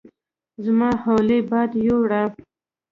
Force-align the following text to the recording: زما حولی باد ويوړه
زما 0.65 0.89
حولی 1.03 1.39
باد 1.49 1.71
ويوړه 1.75 2.23